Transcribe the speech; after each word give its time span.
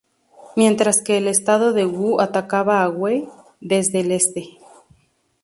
Mientras 0.55 1.03
que 1.03 1.19
el 1.19 1.27
estado 1.27 1.73
de 1.73 1.85
Wu 1.85 2.21
atacaba 2.21 2.81
a 2.83 2.89
Wei 2.89 3.29
desde 3.59 3.99
el 3.99 4.11
este. 4.11 4.57